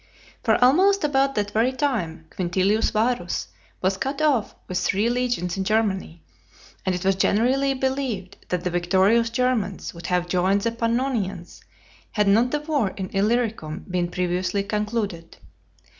[0.41, 3.49] For almost about that very time Quintilius Varus
[3.83, 6.23] was cut off with three legions in Germany;
[6.83, 11.61] and it was generally believed that the victorious Germans would have joined the Pannonians,
[12.13, 15.37] had not the war of Illyricum been previously concluded.